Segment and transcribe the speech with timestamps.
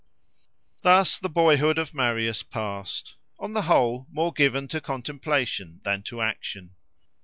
[0.81, 6.23] Thus the boyhood of Marius passed; on the whole, more given to contemplation than to
[6.23, 6.71] action.